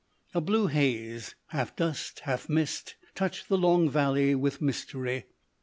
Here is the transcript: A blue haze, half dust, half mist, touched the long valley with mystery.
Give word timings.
A 0.33 0.41
blue 0.41 0.65
haze, 0.65 1.35
half 1.49 1.75
dust, 1.75 2.21
half 2.21 2.49
mist, 2.49 2.95
touched 3.13 3.49
the 3.49 3.55
long 3.59 3.87
valley 3.87 4.33
with 4.33 4.59
mystery. 4.59 5.25